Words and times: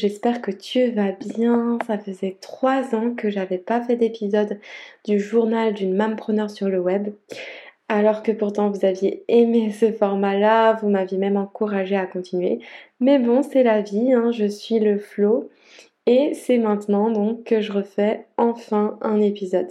j'espère 0.00 0.40
que 0.40 0.50
tu 0.50 0.90
vas 0.90 1.12
bien. 1.12 1.78
Ça 1.86 1.98
faisait 1.98 2.38
trois 2.40 2.94
ans 2.94 3.14
que 3.14 3.30
j'avais 3.30 3.58
pas 3.58 3.82
fait 3.82 3.96
d'épisode 3.96 4.58
du 5.04 5.20
journal 5.20 5.74
d'une 5.74 5.94
mampreneur 5.94 6.50
sur 6.50 6.68
le 6.68 6.80
web. 6.80 7.12
Alors 7.88 8.22
que 8.22 8.32
pourtant 8.32 8.70
vous 8.70 8.84
aviez 8.84 9.24
aimé 9.28 9.72
ce 9.72 9.92
format-là, 9.92 10.74
vous 10.74 10.88
m'aviez 10.88 11.18
même 11.18 11.36
encouragé 11.36 11.96
à 11.96 12.06
continuer. 12.06 12.60
Mais 13.00 13.18
bon, 13.18 13.42
c'est 13.42 13.62
la 13.62 13.82
vie, 13.82 14.12
hein, 14.12 14.30
je 14.32 14.46
suis 14.46 14.78
le 14.78 14.98
flow. 14.98 15.50
Et 16.06 16.32
c'est 16.34 16.58
maintenant 16.58 17.10
donc 17.10 17.44
que 17.44 17.60
je 17.60 17.72
refais 17.72 18.26
enfin 18.36 18.98
un 19.02 19.20
épisode. 19.20 19.70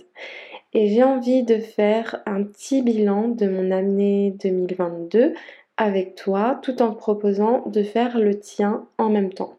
Et 0.73 0.87
j'ai 0.87 1.03
envie 1.03 1.43
de 1.43 1.57
faire 1.57 2.21
un 2.27 2.43
petit 2.43 2.83
bilan 2.83 3.29
de 3.29 3.47
mon 3.47 3.71
année 3.71 4.35
2022 4.43 5.33
avec 5.77 6.15
toi 6.15 6.59
tout 6.61 6.81
en 6.81 6.91
te 6.91 6.97
proposant 6.97 7.63
de 7.67 7.81
faire 7.83 8.19
le 8.19 8.39
tien 8.39 8.85
en 8.97 9.09
même 9.09 9.33
temps. 9.33 9.58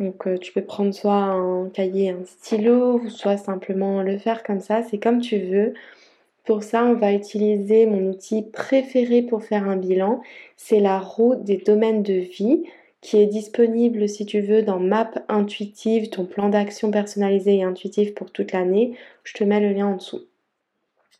Donc 0.00 0.26
euh, 0.26 0.38
tu 0.38 0.52
peux 0.52 0.62
prendre 0.62 0.94
soit 0.94 1.12
un 1.12 1.68
cahier, 1.68 2.10
un 2.10 2.24
stylo, 2.24 3.06
soit 3.08 3.36
simplement 3.36 4.02
le 4.02 4.16
faire 4.18 4.42
comme 4.42 4.60
ça, 4.60 4.82
c'est 4.82 4.98
comme 4.98 5.20
tu 5.20 5.38
veux. 5.38 5.74
Pour 6.44 6.62
ça, 6.62 6.84
on 6.84 6.94
va 6.94 7.12
utiliser 7.12 7.86
mon 7.86 8.08
outil 8.10 8.42
préféré 8.42 9.20
pour 9.22 9.44
faire 9.44 9.68
un 9.68 9.76
bilan, 9.76 10.22
c'est 10.56 10.80
la 10.80 10.98
roue 10.98 11.36
des 11.36 11.58
domaines 11.58 12.02
de 12.02 12.14
vie 12.14 12.64
qui 13.02 13.18
est 13.18 13.26
disponible 13.26 14.08
si 14.08 14.26
tu 14.26 14.40
veux 14.40 14.62
dans 14.62 14.80
Map 14.80 15.10
Intuitive, 15.28 16.10
ton 16.10 16.24
plan 16.24 16.48
d'action 16.48 16.90
personnalisé 16.90 17.58
et 17.58 17.62
intuitif 17.62 18.14
pour 18.14 18.30
toute 18.30 18.52
l'année. 18.52 18.96
Je 19.24 19.34
te 19.34 19.44
mets 19.44 19.60
le 19.60 19.72
lien 19.72 19.86
en 19.86 19.96
dessous. 19.96 20.22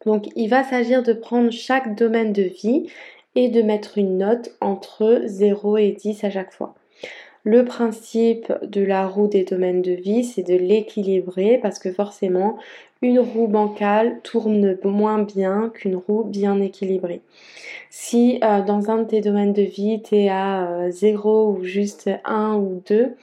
Donc 0.06 0.26
il 0.36 0.48
va 0.48 0.64
s'agir 0.64 1.02
de 1.02 1.12
prendre 1.12 1.50
chaque 1.50 1.94
domaine 1.96 2.32
de 2.32 2.42
vie 2.42 2.86
et 3.34 3.48
de 3.48 3.62
mettre 3.62 3.98
une 3.98 4.18
note 4.18 4.56
entre 4.60 5.22
0 5.26 5.76
et 5.76 5.92
10 5.92 6.24
à 6.24 6.30
chaque 6.30 6.52
fois. 6.52 6.74
Le 7.44 7.64
principe 7.64 8.52
de 8.62 8.82
la 8.82 9.06
roue 9.06 9.26
des 9.26 9.44
domaines 9.44 9.80
de 9.80 9.92
vie, 9.92 10.24
c'est 10.24 10.42
de 10.42 10.54
l'équilibrer 10.54 11.58
parce 11.62 11.78
que 11.78 11.90
forcément, 11.90 12.58
une 13.00 13.18
roue 13.18 13.48
bancale 13.48 14.20
tourne 14.22 14.76
moins 14.84 15.22
bien 15.22 15.70
qu'une 15.72 15.96
roue 15.96 16.22
bien 16.24 16.60
équilibrée. 16.60 17.22
Si 17.88 18.38
euh, 18.44 18.60
dans 18.60 18.90
un 18.90 18.98
de 18.98 19.04
tes 19.04 19.20
domaines 19.22 19.54
de 19.54 19.62
vie, 19.62 20.02
tu 20.02 20.16
es 20.16 20.28
à 20.28 20.90
0 20.90 21.28
euh, 21.30 21.58
ou 21.58 21.64
juste 21.64 22.10
1 22.26 22.56
ou 22.56 22.82
2, 22.86 23.16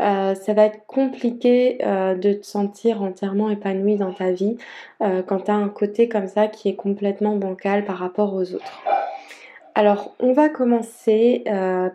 euh, 0.00 0.34
ça 0.34 0.54
va 0.54 0.66
être 0.66 0.86
compliqué 0.86 1.78
de 1.80 2.32
te 2.32 2.46
sentir 2.46 3.02
entièrement 3.02 3.50
épanoui 3.50 3.96
dans 3.96 4.12
ta 4.12 4.30
vie 4.30 4.56
quand 5.00 5.40
tu 5.40 5.50
as 5.50 5.54
un 5.54 5.68
côté 5.68 6.08
comme 6.08 6.28
ça 6.28 6.46
qui 6.46 6.68
est 6.68 6.76
complètement 6.76 7.36
bancal 7.36 7.84
par 7.84 7.98
rapport 7.98 8.32
aux 8.32 8.54
autres. 8.54 8.99
Alors, 9.80 10.14
on 10.20 10.34
va 10.34 10.50
commencer 10.50 11.42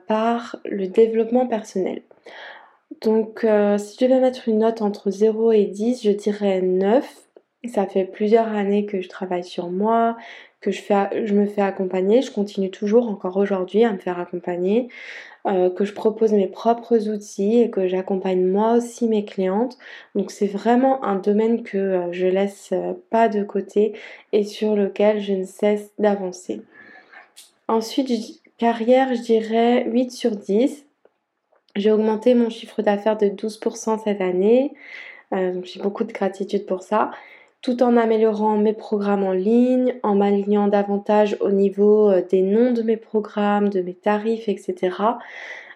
par 0.08 0.58
le 0.66 0.88
développement 0.88 1.46
personnel. 1.46 2.02
Donc, 3.04 3.44
euh, 3.44 3.78
si 3.78 3.96
je 4.00 4.06
devais 4.06 4.20
mettre 4.20 4.50
une 4.50 4.58
note 4.58 4.82
entre 4.82 5.12
0 5.12 5.52
et 5.52 5.66
10, 5.66 6.02
je 6.04 6.10
dirais 6.10 6.64
9. 6.64 7.08
Ça 7.72 7.86
fait 7.86 8.06
plusieurs 8.06 8.48
années 8.48 8.88
que 8.88 9.02
je 9.02 9.08
travaille 9.08 9.44
sur 9.44 9.70
moi, 9.70 10.18
que 10.62 10.72
je, 10.72 11.34
me 11.36 11.46
fais 11.46 11.62
accompagner. 11.62 12.24
Je 12.24 12.32
continue 12.32 12.72
toujours 12.72 13.08
encore 13.08 13.38
aujourd'hui 13.38 13.84
à 13.84 13.94
me 13.94 14.00
faire 14.00 14.18
accompagner, 14.18 14.88
euh, 15.46 15.70
que 15.70 15.86
je 15.86 15.94
propose 15.94 16.34
mes 16.34 16.48
propres 16.48 17.08
outils 17.08 17.62
et 17.62 17.70
que 17.70 17.88
j'accompagne 17.88 18.44
moi 18.44 18.74
aussi 18.74 19.08
mes 19.08 19.26
clientes. 19.26 19.78
Donc, 20.16 20.32
c'est 20.32 20.48
vraiment 20.48 21.06
un 21.06 21.18
domaine 21.18 21.62
que 21.62 21.78
euh, 21.78 22.12
je 22.14 22.26
laisse 22.26 22.74
pas 23.12 23.30
de 23.30 23.44
côté 23.44 23.94
et 24.32 24.44
sur 24.44 24.76
lequel 24.76 25.22
je 25.22 25.34
ne 25.34 25.46
cesse 25.46 25.92
d'avancer. 26.00 26.64
Ensuite, 27.68 28.42
carrière, 28.58 29.14
je 29.16 29.22
dirais 29.22 29.86
8 29.90 30.12
sur 30.12 30.32
10 30.32 30.86
j'ai 31.76 31.92
augmenté 31.92 32.36
mon 32.36 32.50
chiffre 32.50 32.82
d'affaires 32.82 33.18
de 33.18 33.28
12% 33.28 34.02
cette 34.04 34.22
année. 34.22 34.74
Euh, 35.34 35.60
j'ai 35.64 35.82
beaucoup 35.82 36.06
de 36.06 36.14
gratitude 36.14 36.66
pour 36.66 36.84
ça. 36.84 37.12
Tout 37.62 37.84
en 37.84 37.98
améliorant 37.98 38.58
mes 38.58 38.74
programmes 38.74 39.24
en 39.24 39.34
ligne, 39.34 39.96
en 40.04 40.16
m'alignant 40.16 40.68
davantage 40.68 41.36
au 41.42 41.52
niveau 41.52 42.10
euh, 42.10 42.22
des 42.30 42.42
noms 42.42 42.72
de 42.72 42.82
mes 42.82 42.96
programmes, 42.96 43.70
de 43.70 43.82
mes 43.82 43.94
tarifs, 43.94 44.48
etc. 44.48 44.96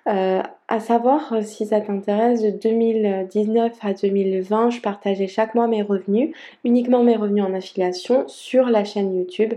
Euh, 0.07 0.41
à 0.69 0.79
savoir, 0.79 1.43
si 1.43 1.65
ça 1.65 1.81
t'intéresse, 1.81 2.41
de 2.41 2.51
2019 2.51 3.73
à 3.81 3.93
2020, 3.93 4.69
je 4.69 4.81
partageais 4.81 5.27
chaque 5.27 5.55
mois 5.55 5.67
mes 5.67 5.81
revenus, 5.81 6.33
uniquement 6.63 7.03
mes 7.03 7.17
revenus 7.17 7.43
en 7.43 7.53
affiliation 7.53 8.27
sur 8.27 8.69
la 8.69 8.85
chaîne 8.85 9.13
YouTube. 9.17 9.55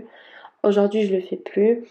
Aujourd'hui, 0.63 1.03
je 1.03 1.15
le 1.15 1.21
fais 1.21 1.37
plus. 1.37 1.83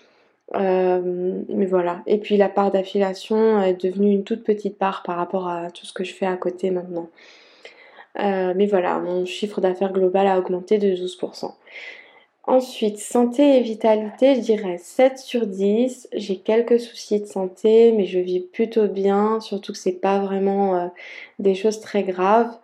Euh, 0.55 1.43
mais 1.49 1.67
voilà. 1.67 2.03
Et 2.07 2.19
puis 2.19 2.37
la 2.37 2.49
part 2.49 2.71
d'affiliation 2.71 3.63
est 3.63 3.83
devenue 3.83 4.13
une 4.13 4.25
toute 4.25 4.45
petite 4.45 4.79
part 4.79 5.03
par 5.03 5.17
rapport 5.17 5.49
à 5.49 5.71
tout 5.71 5.87
ce 5.87 5.93
que 5.93 6.05
je 6.05 6.15
fais 6.15 6.27
à 6.27 6.37
côté 6.37 6.71
maintenant. 6.71 7.09
Euh, 8.19 8.53
mais 8.55 8.67
voilà, 8.67 8.99
mon 8.99 9.25
chiffre 9.25 9.61
d'affaires 9.61 9.93
global 9.93 10.27
a 10.27 10.39
augmenté 10.39 10.79
de 10.79 10.95
12%. 10.95 11.53
Ensuite, 12.45 12.99
santé 12.99 13.57
et 13.57 13.61
vitalité, 13.61 14.35
je 14.35 14.41
dirais 14.41 14.77
7 14.79 15.19
sur 15.19 15.47
10. 15.47 16.09
J'ai 16.13 16.37
quelques 16.39 16.81
soucis 16.81 17.21
de 17.21 17.27
santé, 17.27 17.93
mais 17.93 18.05
je 18.05 18.19
vis 18.19 18.41
plutôt 18.41 18.89
bien, 18.89 19.41
surtout 19.41 19.73
que 19.73 19.79
c'est 19.79 19.93
pas 20.01 20.19
vraiment 20.19 20.77
euh, 20.77 20.89
des 21.39 21.55
choses 21.55 21.81
très 21.81 22.03
graves. 22.03 22.59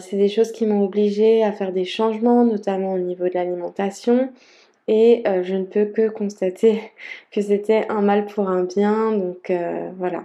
c'est 0.00 0.16
des 0.16 0.28
choses 0.28 0.52
qui 0.52 0.66
m'ont 0.66 0.84
obligée 0.84 1.44
à 1.44 1.52
faire 1.52 1.72
des 1.72 1.84
changements, 1.84 2.44
notamment 2.44 2.94
au 2.94 2.98
niveau 2.98 3.28
de 3.28 3.34
l'alimentation 3.34 4.30
et 4.88 5.22
euh, 5.26 5.42
je 5.44 5.54
ne 5.54 5.64
peux 5.64 5.84
que 5.84 6.08
constater 6.08 6.80
que 7.30 7.40
c'était 7.40 7.86
un 7.88 8.00
mal 8.00 8.26
pour 8.26 8.48
un 8.48 8.64
bien, 8.64 9.12
donc 9.12 9.50
euh, 9.50 9.90
voilà. 9.98 10.24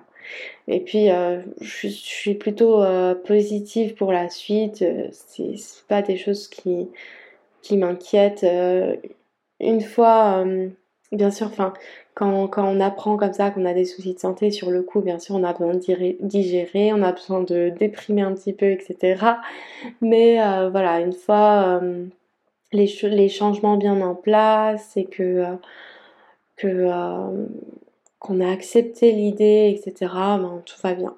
Et 0.68 0.80
puis 0.80 1.12
euh, 1.12 1.42
je, 1.62 1.90
suis 1.90 2.36
plutôt 2.36 2.84
positive 3.26 3.94
pour 3.96 4.14
la 4.14 4.30
suite, 4.30 4.84
c'est 5.12 5.56
pas 5.90 6.02
des 6.02 6.18
choses 6.18 6.48
qui, 6.48 6.90
qui 7.62 7.78
m'inquiètent. 7.78 8.46
une 9.60 9.82
fois, 9.82 10.46
bien 11.12 11.30
sûr, 11.30 11.52
quand, 12.16 12.48
quand, 12.48 12.66
on 12.66 12.80
apprend 12.80 13.18
comme 13.18 13.34
ça 13.34 13.52
qu'on 13.52 13.66
a 13.66 13.74
des 13.74 13.84
soucis 13.84 14.14
de 14.14 14.20
santé, 14.20 14.50
sur 14.50 14.72
le 14.72 14.82
coup, 14.82 15.02
bien 15.02 15.20
sûr, 15.20 15.36
on 15.36 15.44
a 15.44 15.52
besoin 15.52 15.74
de 15.74 16.16
digérer, 16.26 16.94
on 16.94 17.04
a 17.04 17.12
besoin 17.12 17.42
de 17.42 17.74
déprimer 17.78 18.22
un 18.22 18.34
petit 18.34 18.54
peu, 18.54 18.68
etc. 18.68 19.18
Mais 20.00 20.38
voilà, 20.70 21.02
une 21.02 21.14
fois 21.14 21.82
les, 22.74 23.30
changements 23.30 23.78
bien 23.78 24.02
en 24.02 24.16
place 24.16 24.98
et 24.98 25.06
que, 25.06 25.24
euh, 25.24 25.56
euh, 26.64 27.46
qu'on 28.20 28.42
a 28.42 28.52
accepté 28.52 29.12
l'idée, 29.12 29.76
etc., 29.76 30.12
ben, 30.12 30.62
tout 30.66 30.76
va 30.84 30.94
bien. 30.94 31.16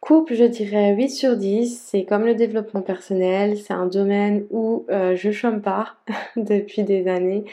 Couple, 0.00 0.34
je 0.34 0.44
dirais 0.44 0.94
8 0.94 1.10
sur 1.10 1.36
10. 1.36 1.82
C'est 1.86 2.04
comme 2.04 2.24
le 2.24 2.34
développement 2.34 2.80
personnel. 2.80 3.58
C'est 3.58 3.74
un 3.74 3.86
domaine 3.86 4.46
où 4.50 4.86
euh, 4.90 5.14
je 5.14 5.30
chôme 5.30 5.60
pas 5.60 5.94
depuis 6.36 6.84
des 6.84 7.06
années. 7.06 7.44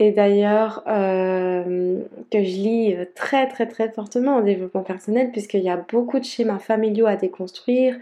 Et 0.00 0.12
d'ailleurs, 0.12 0.84
que 0.84 2.04
je 2.32 2.38
lis 2.38 2.96
très 3.16 3.48
très 3.48 3.66
très 3.66 3.90
fortement 3.90 4.36
en 4.36 4.42
développement 4.42 4.84
personnel, 4.84 5.32
puisqu'il 5.32 5.62
y 5.62 5.68
a 5.68 5.76
beaucoup 5.76 6.20
de 6.20 6.24
schémas 6.24 6.60
familiaux 6.60 7.06
à 7.06 7.16
déconstruire, 7.16 7.96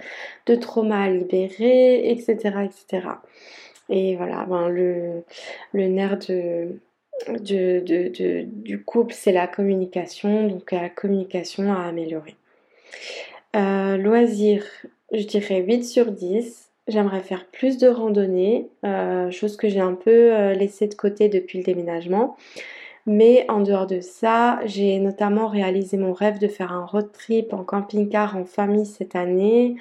de 0.44 0.54
traumas 0.56 1.04
à 1.04 1.08
libérer, 1.08 2.10
etc. 2.10 2.36
etc. 2.66 3.08
Et 3.88 4.16
voilà, 4.16 4.44
ben 4.48 4.68
le, 4.68 5.22
le 5.72 5.86
nerf 5.86 6.18
de, 6.18 6.80
du 8.42 8.82
couple, 8.82 9.14
c'est 9.14 9.32
la 9.32 9.46
communication, 9.46 10.48
donc 10.48 10.72
la 10.72 10.88
communication 10.88 11.72
à 11.72 11.82
améliorer. 11.82 12.36
Euh, 13.54 13.96
loisirs, 13.96 14.64
je 15.12 15.24
dirais 15.24 15.60
8 15.60 15.84
sur 15.84 16.12
10. 16.12 16.70
J'aimerais 16.88 17.20
faire 17.20 17.46
plus 17.46 17.78
de 17.78 17.88
randonnées, 17.88 18.68
euh, 18.84 19.30
chose 19.30 19.56
que 19.56 19.68
j'ai 19.68 19.80
un 19.80 19.94
peu 19.94 20.32
euh, 20.34 20.52
laissée 20.52 20.86
de 20.86 20.94
côté 20.94 21.28
depuis 21.28 21.58
le 21.58 21.64
déménagement. 21.64 22.36
Mais 23.06 23.46
en 23.48 23.60
dehors 23.60 23.86
de 23.86 24.00
ça, 24.00 24.60
j'ai 24.66 24.98
notamment 24.98 25.48
réalisé 25.48 25.96
mon 25.96 26.12
rêve 26.12 26.38
de 26.38 26.48
faire 26.48 26.72
un 26.72 26.84
road 26.84 27.10
trip 27.12 27.52
en 27.52 27.64
camping-car 27.64 28.36
en 28.36 28.44
famille 28.44 28.86
cette 28.86 29.16
année. 29.16 29.76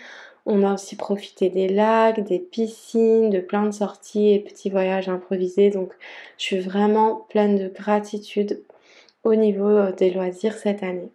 On 0.45 0.63
a 0.63 0.73
aussi 0.73 0.95
profité 0.95 1.49
des 1.49 1.67
lacs, 1.67 2.23
des 2.23 2.39
piscines, 2.39 3.29
de 3.31 3.39
plein 3.39 3.65
de 3.65 3.71
sorties 3.71 4.29
et 4.29 4.39
petits 4.39 4.69
voyages 4.69 5.09
improvisés. 5.09 5.71
Donc 5.71 5.91
je 6.37 6.43
suis 6.43 6.59
vraiment 6.59 7.25
pleine 7.29 7.57
de 7.57 7.67
gratitude 7.67 8.61
au 9.23 9.33
niveau 9.35 9.67
euh, 9.67 9.91
des 9.91 10.11
loisirs 10.11 10.53
cette 10.53 10.83
année. 10.83 11.09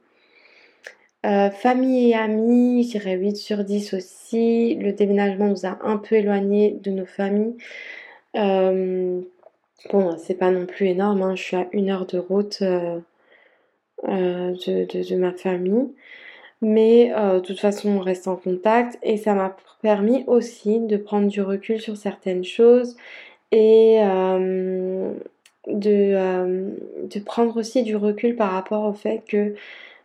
Euh, 1.27 1.50
famille 1.50 2.11
et 2.11 2.15
amis, 2.15 2.85
je 2.85 2.91
dirais 2.99 3.17
8 3.17 3.37
sur 3.37 3.65
10 3.65 3.94
aussi. 3.94 4.75
Le 4.77 4.93
déménagement 4.93 5.49
nous 5.49 5.67
a 5.67 5.79
un 5.82 5.97
peu 5.99 6.17
éloignés 6.17 6.79
de 6.82 6.91
nos 6.91 7.06
familles. 7.06 7.56
Euh, 8.37 9.21
bon, 9.93 10.17
c'est 10.19 10.35
pas 10.35 10.50
non 10.50 10.67
plus 10.67 10.88
énorme, 10.88 11.23
hein. 11.23 11.35
je 11.37 11.43
suis 11.43 11.56
à 11.56 11.69
une 11.73 11.91
heure 11.91 12.06
de 12.06 12.19
route 12.19 12.62
de, 12.62 13.03
ma 15.17 15.32
famille. 15.32 15.88
Mais 16.62 17.12
euh, 17.17 17.41
de 17.41 17.41
toute 17.41 17.61
façon, 17.61 17.91
on 17.91 18.01
reste 18.01 18.29
en 18.29 18.37
contact 18.37 18.99
et 19.03 19.17
ça 19.17 19.35
m'a 19.35 19.57
permis 19.83 20.25
aussi 20.27 20.81
de 20.81 20.97
prendre 20.97 21.29
du 21.29 21.41
recul 21.41 21.81
sur 21.81 21.97
certaines 21.97 22.45
choses 22.45 22.97
et 23.51 23.99
euh, 24.03 25.12
de, 25.67 25.91
euh, 25.91 26.71
de, 27.05 27.21
prendre 27.21 27.57
aussi 27.57 27.83
du 27.83 27.97
recul 27.97 28.37
par 28.37 28.53
rapport 28.53 28.85
au 28.85 28.93
fait 28.93 29.23
que 29.27 29.55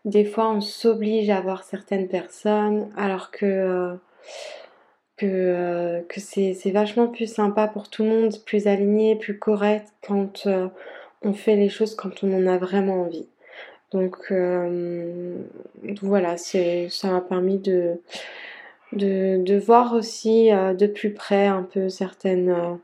des 0.05 0.25
fois 0.25 0.49
on 0.51 0.61
s'oblige 0.61 1.29
à 1.29 1.41
voir 1.41 1.63
certaines 1.63 2.07
personnes 2.07 2.89
alors 2.95 3.31
que, 3.31 3.97
que, 5.17 6.01
que 6.07 6.19
c'est 6.21 6.71
vachement 6.71 7.07
plus 7.07 7.27
sympa 7.31 7.67
pour 7.67 7.89
tout 7.89 8.03
le 8.03 8.09
monde, 8.09 8.35
plus 8.45 8.67
aligné, 8.67 9.15
plus 9.15 9.37
correct 9.39 9.87
quand 10.07 10.47
on 11.21 11.33
fait 11.33 11.55
les 11.55 11.69
choses 11.69 11.95
quand 11.95 12.23
on 12.23 12.33
en 12.33 12.47
a 12.47 12.57
vraiment 12.57 13.01
envie. 13.01 13.27
Donc, 13.95 14.31
voilà, 16.01 16.37
ça 16.37 17.09
m'a 17.09 17.21
permis 17.21 17.57
de, 17.59 17.97
voir 19.59 19.93
aussi 19.93 20.49
de 20.49 20.87
plus 20.87 21.13
près 21.13 21.47
un 21.47 21.63
peu 21.63 21.89
certaines, 21.89 22.79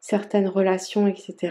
certaines 0.00 0.48
relations, 0.48 1.06
etc. 1.06 1.50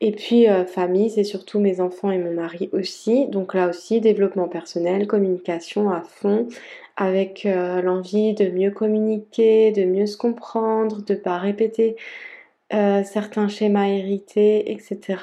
Et 0.00 0.12
puis 0.12 0.48
euh, 0.48 0.64
famille, 0.66 1.10
c'est 1.10 1.24
surtout 1.24 1.58
mes 1.58 1.80
enfants 1.80 2.10
et 2.10 2.18
mon 2.18 2.32
mari 2.32 2.68
aussi. 2.72 3.26
Donc 3.28 3.54
là 3.54 3.68
aussi, 3.68 4.00
développement 4.00 4.48
personnel, 4.48 5.06
communication 5.06 5.90
à 5.90 6.02
fond, 6.02 6.48
avec 6.96 7.46
euh, 7.46 7.80
l'envie 7.80 8.34
de 8.34 8.48
mieux 8.50 8.70
communiquer, 8.70 9.72
de 9.72 9.84
mieux 9.84 10.06
se 10.06 10.16
comprendre, 10.16 11.02
de 11.02 11.14
ne 11.14 11.18
pas 11.18 11.38
répéter 11.38 11.96
euh, 12.74 13.02
certains 13.04 13.48
schémas 13.48 13.88
hérités, 13.88 14.70
etc. 14.72 15.16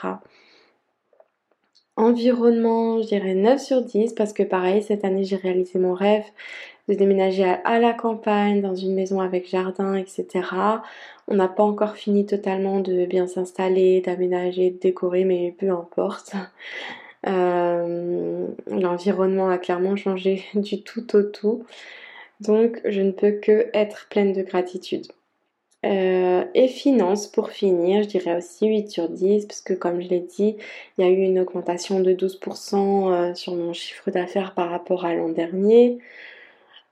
Environnement, 1.95 3.01
je 3.01 3.07
dirais 3.07 3.35
9 3.35 3.61
sur 3.61 3.81
10 3.83 4.13
parce 4.13 4.33
que 4.33 4.43
pareil, 4.43 4.81
cette 4.81 5.05
année 5.05 5.23
j'ai 5.23 5.35
réalisé 5.35 5.77
mon 5.77 5.93
rêve 5.93 6.25
de 6.89 6.95
déménager 6.95 7.45
à, 7.45 7.79
la 7.79 7.93
campagne, 7.93 8.61
dans 8.61 8.75
une 8.75 8.93
maison 8.93 9.21
avec 9.21 9.47
jardin, 9.47 9.95
etc. 9.95 10.27
On 11.27 11.35
n'a 11.35 11.47
pas 11.47 11.63
encore 11.63 11.95
fini 11.95 12.25
totalement 12.25 12.79
de 12.79 13.05
bien 13.05 13.27
s'installer, 13.27 14.01
d'aménager, 14.01 14.71
de 14.71 14.79
décorer, 14.79 15.23
mais 15.23 15.55
peu 15.57 15.69
importe. 15.69 16.33
Euh, 17.27 18.47
l'environnement 18.67 19.49
a 19.49 19.57
clairement 19.57 19.95
changé 19.95 20.43
du 20.55 20.83
tout 20.83 21.15
au 21.15 21.23
tout. 21.23 21.63
Donc 22.41 22.81
je 22.85 23.01
ne 23.01 23.11
peux 23.11 23.31
que 23.31 23.69
être 23.73 24.07
pleine 24.09 24.33
de 24.33 24.41
gratitude. 24.41 25.07
Euh, 25.85 26.45
et 26.53 26.67
finance, 26.67 27.27
pour 27.27 27.49
finir, 27.49 28.03
je 28.03 28.07
dirais 28.07 28.37
aussi 28.37 28.67
8 28.67 28.89
sur 28.89 29.09
10, 29.09 29.45
parce 29.45 29.61
que 29.61 29.73
comme 29.73 30.01
je 30.01 30.07
l'ai 30.07 30.21
dit, 30.21 30.55
il 30.97 31.05
y 31.05 31.07
a 31.07 31.11
eu 31.11 31.21
une 31.21 31.39
augmentation 31.39 31.99
de 31.99 32.13
12% 32.13 33.11
euh, 33.11 33.35
sur 33.35 33.55
mon 33.55 33.73
chiffre 33.73 34.09
d'affaires 34.09 34.53
par 34.53 34.69
rapport 34.69 35.05
à 35.05 35.13
l'an 35.13 35.29
dernier. 35.29 35.99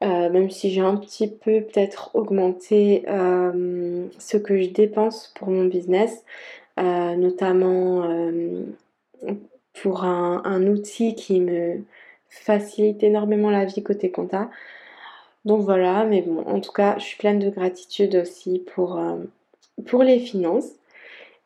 Euh, 0.04 0.30
même 0.30 0.50
si 0.50 0.72
j'ai 0.72 0.82
un 0.82 0.96
petit 0.98 1.28
peu 1.28 1.62
peut-être 1.62 2.12
augmenté 2.16 3.04
ce 3.06 4.38
que 4.38 4.62
je 4.62 4.70
dépense 4.70 5.32
pour 5.36 5.50
mon 5.50 5.66
business, 5.66 6.24
notamment 6.78 8.10
pour 9.82 10.04
un, 10.04 10.68
outil 10.68 11.16
qui 11.16 11.40
me 11.40 11.84
facilite 12.30 13.04
énormément 13.04 13.52
la 13.52 13.66
vie 13.66 13.84
côté 13.84 14.12
compta. 14.12 14.50
Donc 15.46 15.62
voilà, 15.62 16.04
mais 16.04 16.22
bon, 16.22 16.44
en 16.46 16.60
tout 16.60 16.72
cas, 16.72 16.96
je 17.00 17.04
suis 17.04 17.18
pleine 17.18 17.40
de 17.40 17.50
gratitude 17.50 18.16
aussi 18.16 18.60
pour, 18.74 18.98
euh, 19.00 20.04
les 20.04 20.20
finances. 20.20 20.70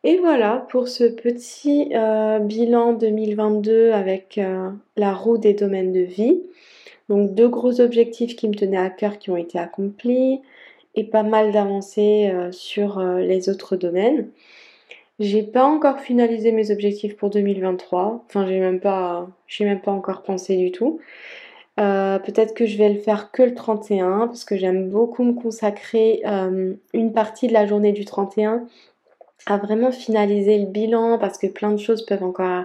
Et 0.04 0.18
voilà 0.18 0.66
pour 0.70 0.88
ce 0.88 1.04
petit 1.04 1.90
euh, 1.94 2.38
bilan 2.38 2.92
2022 2.92 3.92
avec 3.92 4.38
euh, 4.38 4.70
la 4.96 5.14
roue 5.14 5.38
des 5.38 5.54
domaines 5.54 5.92
de 5.92 6.00
vie. 6.00 6.42
Donc 7.08 7.34
deux 7.34 7.48
gros 7.48 7.80
objectifs 7.80 8.36
qui 8.36 8.48
me 8.48 8.54
tenaient 8.54 8.76
à 8.76 8.90
cœur 8.90 9.18
qui 9.18 9.30
ont 9.30 9.36
été 9.36 9.58
accomplis 9.58 10.40
et 10.94 11.04
pas 11.04 11.22
mal 11.22 11.52
d'avancées 11.52 12.32
sur 12.52 13.00
les 13.00 13.48
autres 13.48 13.76
domaines. 13.76 14.30
J'ai 15.18 15.42
pas 15.42 15.64
encore 15.64 16.00
finalisé 16.00 16.52
mes 16.52 16.70
objectifs 16.70 17.16
pour 17.16 17.30
2023. 17.30 18.24
Enfin, 18.26 18.46
j'ai 18.46 18.60
même 18.60 18.80
pas, 18.80 19.28
j'ai 19.46 19.64
même 19.64 19.80
pas 19.80 19.92
encore 19.92 20.22
pensé 20.22 20.56
du 20.56 20.72
tout. 20.72 21.00
Euh, 21.78 22.18
peut-être 22.18 22.54
que 22.54 22.66
je 22.66 22.78
vais 22.78 22.88
le 22.88 22.98
faire 22.98 23.30
que 23.30 23.42
le 23.42 23.54
31 23.54 24.28
parce 24.28 24.44
que 24.44 24.56
j'aime 24.56 24.88
beaucoup 24.88 25.24
me 25.24 25.34
consacrer 25.34 26.22
euh, 26.26 26.74
une 26.94 27.12
partie 27.12 27.48
de 27.48 27.52
la 27.52 27.66
journée 27.66 27.92
du 27.92 28.06
31 28.06 28.66
à 29.44 29.58
vraiment 29.58 29.92
finaliser 29.92 30.58
le 30.58 30.66
bilan 30.66 31.18
parce 31.18 31.36
que 31.36 31.46
plein 31.46 31.70
de 31.72 31.76
choses 31.76 32.06
peuvent 32.06 32.24
encore 32.24 32.64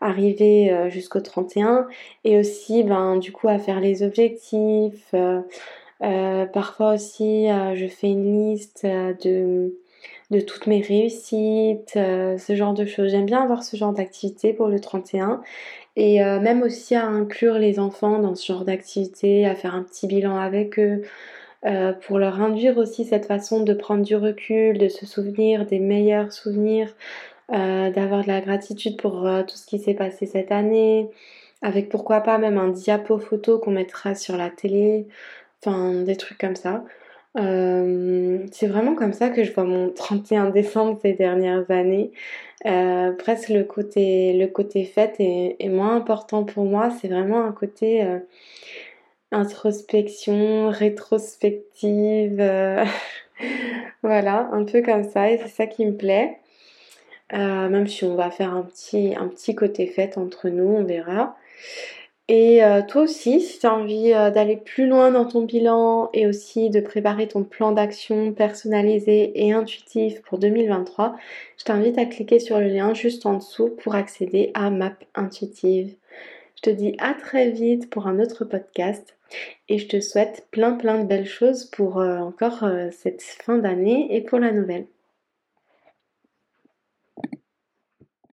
arriver 0.00 0.72
euh, 0.72 0.90
jusqu'au 0.90 1.20
31 1.20 1.86
et 2.24 2.36
aussi 2.36 2.82
ben 2.82 3.16
du 3.16 3.30
coup 3.30 3.48
à 3.48 3.58
faire 3.58 3.78
les 3.80 4.02
objectifs. 4.02 5.14
parfois 6.00 6.94
aussi 6.94 7.46
je 7.46 7.86
fais 7.86 8.08
une 8.08 8.50
liste 8.50 8.84
de 8.84 9.72
de 10.30 10.40
toutes 10.40 10.66
mes 10.66 10.82
réussites, 10.82 11.94
ce 11.94 12.54
genre 12.54 12.74
de 12.74 12.84
choses. 12.84 13.10
J'aime 13.10 13.24
bien 13.24 13.42
avoir 13.42 13.62
ce 13.62 13.78
genre 13.78 13.94
d'activité 13.94 14.52
pour 14.52 14.68
le 14.68 14.78
31 14.78 15.40
et 15.98 16.22
euh, 16.22 16.38
même 16.38 16.62
aussi 16.62 16.94
à 16.94 17.06
inclure 17.06 17.54
les 17.54 17.80
enfants 17.80 18.20
dans 18.20 18.36
ce 18.36 18.46
genre 18.46 18.64
d'activité, 18.64 19.46
à 19.46 19.56
faire 19.56 19.74
un 19.74 19.82
petit 19.82 20.06
bilan 20.06 20.38
avec 20.38 20.78
eux, 20.78 21.02
euh, 21.66 21.92
pour 21.92 22.20
leur 22.20 22.40
induire 22.40 22.78
aussi 22.78 23.04
cette 23.04 23.26
façon 23.26 23.64
de 23.64 23.74
prendre 23.74 24.04
du 24.04 24.14
recul, 24.14 24.78
de 24.78 24.88
se 24.88 25.06
souvenir 25.06 25.66
des 25.66 25.80
meilleurs 25.80 26.32
souvenirs, 26.32 26.94
euh, 27.52 27.90
d'avoir 27.90 28.22
de 28.22 28.28
la 28.28 28.40
gratitude 28.40 28.96
pour 28.96 29.28
tout 29.48 29.56
ce 29.56 29.66
qui 29.66 29.80
s'est 29.80 29.94
passé 29.94 30.26
cette 30.26 30.52
année, 30.52 31.10
avec 31.62 31.88
pourquoi 31.88 32.20
pas 32.20 32.38
même 32.38 32.58
un 32.58 32.68
diapo 32.68 33.18
photo 33.18 33.58
qu'on 33.58 33.72
mettra 33.72 34.14
sur 34.14 34.36
la 34.36 34.50
télé, 34.50 35.08
enfin 35.60 36.04
des 36.04 36.16
trucs 36.16 36.38
comme 36.38 36.54
ça. 36.54 36.84
C'est 38.52 38.66
vraiment 38.66 38.94
comme 38.94 39.12
ça 39.12 39.30
que 39.30 39.44
je 39.44 39.52
vois 39.52 39.64
mon 39.64 39.90
31 39.90 40.50
décembre 40.50 40.98
ces 41.02 41.12
dernières 41.12 41.70
années. 41.70 42.12
Euh, 42.66 43.12
presque 43.12 43.50
le 43.50 43.64
côté, 43.64 44.32
le 44.32 44.46
côté 44.48 44.84
fête 44.84 45.16
est, 45.18 45.68
moins 45.68 45.96
important 45.96 46.44
pour 46.44 46.64
moi. 46.64 46.90
C'est 47.00 47.08
vraiment 47.08 47.44
un 47.44 47.52
côté 47.52 48.04
euh, 48.04 48.18
introspection, 49.32 50.70
rétrospective. 50.70 52.38
voilà, 54.02 54.48
un 54.52 54.64
peu 54.64 54.82
comme 54.82 55.04
ça. 55.04 55.30
Et 55.30 55.38
c'est 55.38 55.48
ça 55.48 55.66
qui 55.66 55.86
me 55.86 55.96
plaît. 55.96 56.38
même 57.32 57.86
si 57.86 58.04
on 58.04 58.14
va 58.14 58.30
faire 58.30 58.54
un 58.54 58.62
petit, 58.62 59.14
un 59.16 59.28
petit 59.28 59.54
côté 59.54 59.86
fête 59.86 60.18
entre 60.18 60.48
nous, 60.48 60.68
on 60.68 60.84
verra. 60.84 61.36
Et 62.28 62.62
euh, 62.62 62.82
toi 62.82 63.02
aussi, 63.02 63.40
si 63.40 63.58
tu 63.58 63.66
as 63.66 63.72
envie 63.72 64.12
euh, 64.12 64.30
d'aller 64.30 64.58
plus 64.58 64.86
loin 64.86 65.10
dans 65.10 65.24
ton 65.24 65.42
bilan 65.42 66.10
et 66.12 66.26
aussi 66.26 66.68
de 66.68 66.80
préparer 66.80 67.26
ton 67.26 67.42
plan 67.42 67.72
d'action 67.72 68.34
personnalisé 68.34 69.32
et 69.46 69.52
intuitif 69.52 70.20
pour 70.22 70.38
2023, 70.38 71.16
je 71.56 71.64
t'invite 71.64 71.96
à 71.96 72.04
cliquer 72.04 72.38
sur 72.38 72.60
le 72.60 72.68
lien 72.68 72.92
juste 72.92 73.24
en 73.24 73.38
dessous 73.38 73.70
pour 73.82 73.94
accéder 73.94 74.50
à 74.52 74.68
Map 74.68 74.98
Intuitive. 75.14 75.94
Je 76.56 76.62
te 76.62 76.70
dis 76.70 76.94
à 76.98 77.14
très 77.14 77.50
vite 77.50 77.88
pour 77.88 78.06
un 78.06 78.18
autre 78.20 78.44
podcast 78.44 79.16
et 79.70 79.78
je 79.78 79.88
te 79.88 80.00
souhaite 80.00 80.48
plein 80.50 80.72
plein 80.72 80.98
de 80.98 81.06
belles 81.06 81.26
choses 81.26 81.64
pour 81.64 81.98
euh, 81.98 82.18
encore 82.18 82.62
cette 82.90 83.22
fin 83.22 83.56
d'année 83.56 84.14
et 84.14 84.20
pour 84.20 84.38
la 84.38 84.52
nouvelle. 84.52 84.86